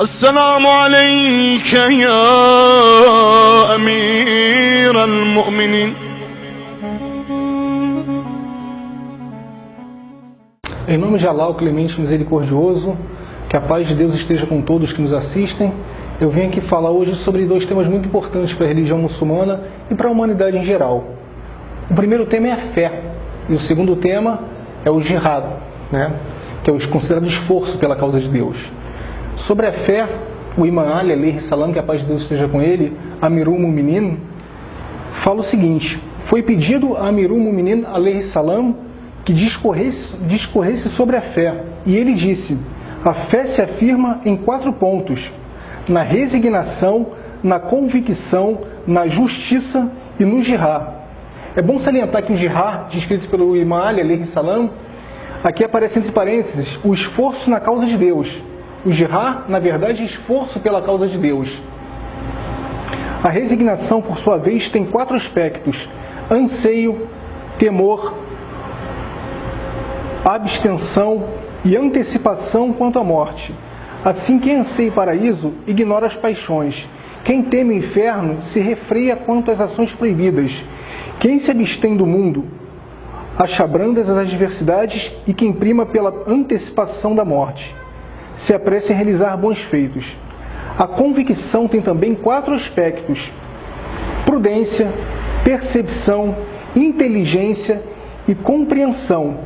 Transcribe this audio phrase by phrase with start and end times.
[0.00, 2.24] السلام عليك يا
[3.74, 5.94] أمير المؤمنين
[10.88, 12.96] Em nome de Allah, o Clemente Misericordioso,
[13.48, 15.72] que a paz de Deus esteja com todos que nos assistem.
[16.20, 19.94] Eu venho aqui falar hoje sobre dois temas muito importantes para a religião muçulmana e
[19.94, 21.04] para a humanidade em geral.
[21.90, 23.02] O primeiro tema é a fé
[23.48, 24.40] e o segundo tema
[24.84, 25.44] é o jihad,
[25.90, 26.12] né?
[26.62, 28.70] que é o considerado esforço pela causa de Deus.
[29.35, 30.07] Sobre a fé,
[30.57, 34.17] o Imam Ali, alayhi salam, que a paz de Deus esteja com ele, Amirul Muminin,
[35.09, 38.75] fala o seguinte: Foi pedido a Amirul Muminin, alayhi salam,
[39.23, 41.63] que discorresse, discorresse sobre a fé.
[41.85, 42.57] E ele disse:
[43.05, 45.31] A fé se afirma em quatro pontos:
[45.87, 47.07] na resignação,
[47.41, 50.87] na convicção, na justiça e no jihad.
[51.55, 54.69] É bom salientar que o jihad, descrito pelo Imam Ali, alayhi salam,
[55.41, 58.41] aqui aparece entre parênteses o esforço na causa de Deus.
[58.83, 61.61] O jihad, na verdade, é esforço pela causa de Deus.
[63.23, 65.87] A resignação, por sua vez, tem quatro aspectos:
[66.31, 67.07] anseio,
[67.59, 68.15] temor,
[70.25, 71.25] abstenção
[71.63, 73.53] e antecipação quanto à morte.
[74.03, 76.89] Assim, quem anseia paraíso ignora as paixões.
[77.23, 80.65] Quem teme o inferno se refreia quanto às ações proibidas.
[81.19, 82.45] Quem se abstém do mundo
[83.37, 87.79] acha brandas as adversidades e quem prima pela antecipação da morte
[88.35, 90.17] se apressa em realizar bons feitos.
[90.77, 93.31] A convicção tem também quatro aspectos:
[94.25, 94.91] prudência,
[95.43, 96.35] percepção,
[96.75, 97.81] inteligência
[98.27, 99.39] e compreensão,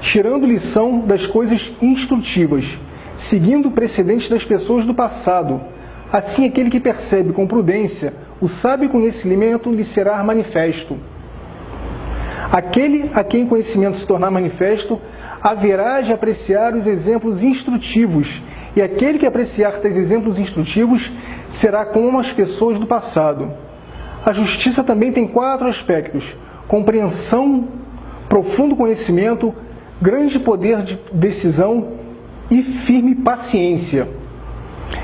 [0.00, 2.78] tirando lição das coisas instrutivas,
[3.14, 5.60] seguindo o precedente das pessoas do passado.
[6.12, 10.98] Assim, aquele que percebe com prudência o sábio conhecimento lhe será manifesto.
[12.52, 15.00] Aquele a quem conhecimento se tornar manifesto
[15.44, 18.42] haverá de apreciar os exemplos instrutivos,
[18.74, 21.12] e aquele que apreciar tais exemplos instrutivos
[21.46, 23.52] será como as pessoas do passado.
[24.24, 26.34] A justiça também tem quatro aspectos:
[26.66, 27.68] compreensão,
[28.26, 29.54] profundo conhecimento,
[30.00, 31.88] grande poder de decisão
[32.50, 34.08] e firme paciência.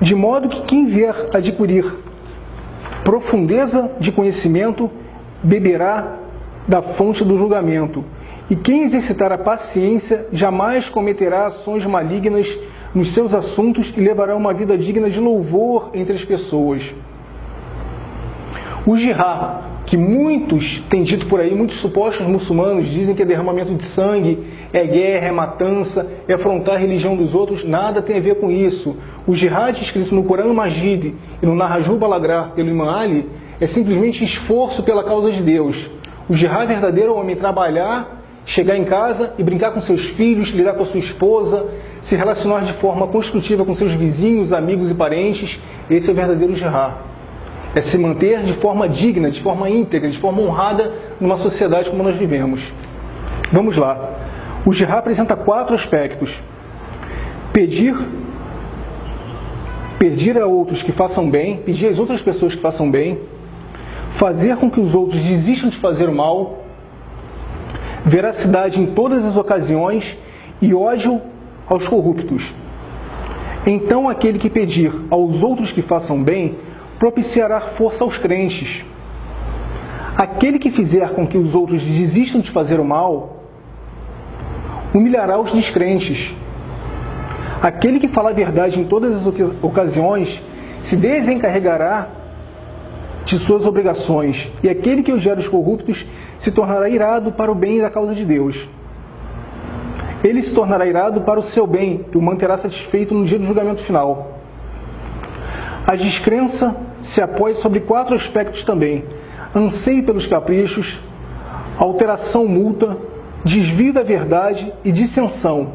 [0.00, 1.84] De modo que quem vier adquirir
[3.04, 4.90] profundeza de conhecimento
[5.44, 6.16] beberá
[6.66, 8.04] da fonte do julgamento
[8.50, 12.58] e quem exercitar a paciência jamais cometerá ações malignas
[12.94, 16.94] nos seus assuntos e levará uma vida digna de louvor entre as pessoas.
[18.86, 23.74] O jihad, que muitos têm dito por aí, muitos supostos muçulmanos dizem que é derramamento
[23.74, 28.20] de sangue, é guerra, é matança, é afrontar a religião dos outros, nada tem a
[28.20, 28.94] ver com isso.
[29.26, 33.26] O jihad escrito no Corão Majid e no Nahajul Balagra pelo Imam Ali
[33.58, 35.90] é simplesmente esforço pela causa de Deus.
[36.28, 40.50] O jihad verdadeiro é o homem trabalhar chegar em casa e brincar com seus filhos,
[40.50, 41.66] lidar com a sua esposa,
[42.00, 46.54] se relacionar de forma construtiva com seus vizinhos, amigos e parentes, esse é o verdadeiro
[46.54, 46.94] jihad.
[47.74, 52.02] É se manter de forma digna, de forma íntegra, de forma honrada numa sociedade como
[52.02, 52.72] nós vivemos.
[53.50, 54.10] Vamos lá.
[54.64, 56.42] O jihad apresenta quatro aspectos:
[57.52, 57.96] pedir,
[59.98, 63.18] pedir a outros que façam bem, pedir às outras pessoas que façam bem,
[64.08, 66.63] fazer com que os outros desistam de fazer o mal,
[68.04, 70.16] veracidade em todas as ocasiões
[70.60, 71.20] e ódio
[71.66, 72.54] aos corruptos.
[73.66, 76.58] Então aquele que pedir aos outros que façam bem
[76.98, 78.84] propiciará força aos crentes.
[80.16, 83.42] Aquele que fizer com que os outros desistam de fazer o mal
[84.92, 86.34] humilhará os descrentes.
[87.60, 90.42] Aquele que fala a verdade em todas as ocasiões
[90.80, 92.08] se desencarregará
[93.24, 96.06] de suas obrigações, e aquele que odiar os corruptos
[96.38, 98.68] se tornará irado para o bem da causa de Deus.
[100.22, 103.44] Ele se tornará irado para o seu bem e o manterá satisfeito no dia do
[103.44, 104.38] julgamento final.
[105.86, 109.04] A descrença se apoia sobre quatro aspectos também:
[109.54, 111.00] anseio pelos caprichos,
[111.78, 112.96] alteração multa,
[113.44, 115.72] desvio da verdade e dissensão.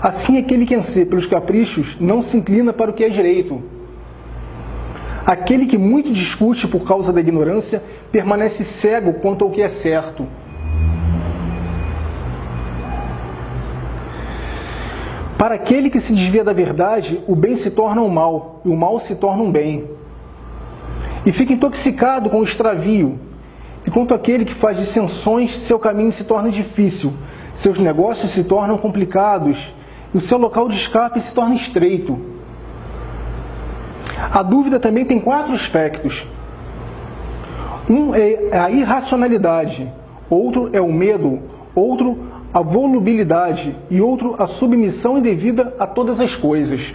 [0.00, 3.62] Assim, aquele que anseia pelos caprichos não se inclina para o que é direito,
[5.24, 10.26] Aquele que muito discute por causa da ignorância permanece cego quanto ao que é certo.
[15.38, 18.76] Para aquele que se desvia da verdade, o bem se torna um mal e o
[18.76, 19.88] mal se torna um bem.
[21.24, 23.18] E fica intoxicado com o extravio.
[23.86, 27.12] E quanto àquele que faz dissensões, seu caminho se torna difícil,
[27.52, 29.74] seus negócios se tornam complicados
[30.14, 32.31] e o seu local de escape se torna estreito.
[34.32, 36.26] A dúvida também tem quatro aspectos.
[37.88, 39.92] Um é a irracionalidade,
[40.30, 41.40] outro é o medo,
[41.74, 42.18] outro
[42.54, 46.94] a volubilidade e outro a submissão indevida a todas as coisas.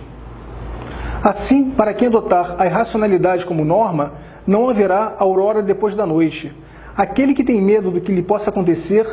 [1.24, 4.14] Assim, para quem adotar a irracionalidade como norma,
[4.46, 6.52] não haverá aurora depois da noite.
[6.96, 9.06] Aquele que tem medo do que lhe possa acontecer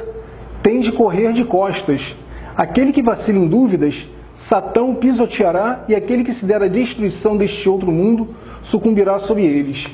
[0.62, 2.16] tem de correr de costas.
[2.56, 7.36] Aquele que vacila em dúvidas, Satão o pisoteará, e aquele que se der a destruição
[7.36, 9.86] deste outro mundo sucumbirá sobre eles.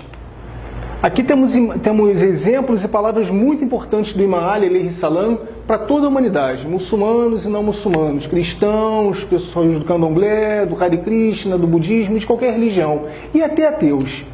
[1.03, 1.53] Aqui temos,
[1.83, 6.67] temos exemplos e palavras muito importantes do Imam Ali alayhi salam para toda a humanidade,
[6.67, 12.55] muçulmanos e não muçulmanos, cristãos, pessoas do candomblé, do Hare Krishna, do budismo, de qualquer
[12.55, 14.25] religião, e até ateus.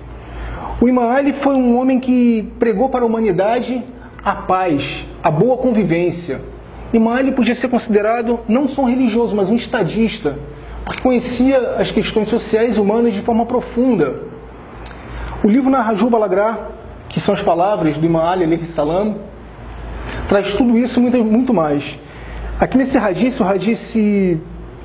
[0.80, 3.82] O Imam Ali foi um homem que pregou para a humanidade
[4.24, 6.40] a paz, a boa convivência.
[6.92, 10.38] Imam Ali podia ser considerado não só um religioso, mas um estadista,
[10.84, 14.22] porque conhecia as questões sociais e humanas de forma profunda.
[15.42, 16.68] O livro Narraju Balagrá,
[17.08, 19.16] que são as palavras do Imam Ali alayhi salam,
[20.28, 21.98] traz tudo isso e muito, muito mais.
[22.58, 24.40] Aqui nesse hadith, o hadith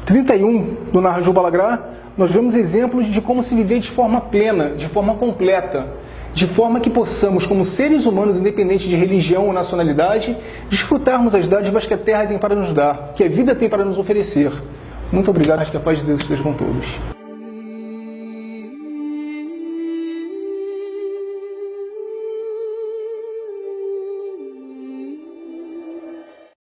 [0.06, 1.80] 31 do Narraju Balagrá,
[2.18, 5.88] nós vemos exemplos de como se viver de forma plena, de forma completa,
[6.34, 10.38] de forma que possamos, como seres humanos independentes de religião ou nacionalidade,
[10.70, 13.84] desfrutarmos as dádivas que a terra tem para nos dar, que a vida tem para
[13.84, 14.52] nos oferecer.
[15.12, 17.11] Muito obrigado, que a paz de Deus esteja com todos.